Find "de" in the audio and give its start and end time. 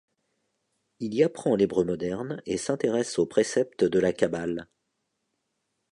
3.83-3.99